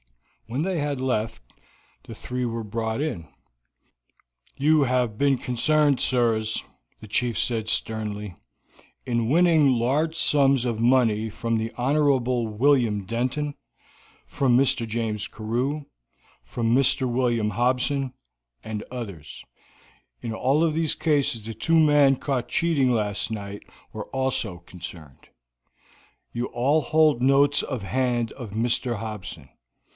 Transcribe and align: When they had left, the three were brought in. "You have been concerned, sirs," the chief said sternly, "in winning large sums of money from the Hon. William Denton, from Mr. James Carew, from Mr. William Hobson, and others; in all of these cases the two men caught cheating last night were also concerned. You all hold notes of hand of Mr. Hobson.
When 0.47 0.63
they 0.63 0.79
had 0.79 0.99
left, 0.99 1.41
the 2.05 2.15
three 2.15 2.43
were 2.43 2.63
brought 2.63 2.99
in. 2.99 3.29
"You 4.57 4.81
have 4.83 5.17
been 5.17 5.37
concerned, 5.37 6.01
sirs," 6.01 6.65
the 6.99 7.07
chief 7.07 7.37
said 7.37 7.69
sternly, 7.69 8.35
"in 9.05 9.29
winning 9.29 9.71
large 9.71 10.15
sums 10.17 10.65
of 10.65 10.79
money 10.81 11.29
from 11.29 11.57
the 11.57 11.71
Hon. 11.77 12.49
William 12.57 13.05
Denton, 13.05 13.53
from 14.25 14.57
Mr. 14.57 14.85
James 14.85 15.27
Carew, 15.27 15.85
from 16.43 16.75
Mr. 16.75 17.09
William 17.09 17.51
Hobson, 17.51 18.11
and 18.61 18.83
others; 18.91 19.45
in 20.21 20.33
all 20.33 20.63
of 20.65 20.73
these 20.73 20.95
cases 20.95 21.43
the 21.43 21.53
two 21.53 21.79
men 21.79 22.17
caught 22.17 22.49
cheating 22.49 22.91
last 22.91 23.31
night 23.31 23.63
were 23.93 24.07
also 24.07 24.57
concerned. 24.57 25.29
You 26.33 26.47
all 26.47 26.81
hold 26.81 27.21
notes 27.21 27.61
of 27.63 27.83
hand 27.83 28.33
of 28.33 28.49
Mr. 28.49 28.97
Hobson. 28.97 29.47